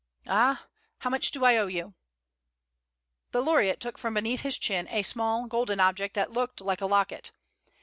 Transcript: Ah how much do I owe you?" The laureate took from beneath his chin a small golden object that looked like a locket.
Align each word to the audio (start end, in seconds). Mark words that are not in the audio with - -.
Ah 0.25 0.65
how 0.97 1.11
much 1.11 1.29
do 1.29 1.45
I 1.45 1.57
owe 1.57 1.67
you?" 1.67 1.93
The 3.33 3.41
laureate 3.41 3.79
took 3.79 3.99
from 3.99 4.15
beneath 4.15 4.41
his 4.41 4.57
chin 4.57 4.87
a 4.89 5.03
small 5.03 5.45
golden 5.45 5.79
object 5.79 6.15
that 6.15 6.31
looked 6.31 6.59
like 6.59 6.81
a 6.81 6.87
locket. 6.87 7.31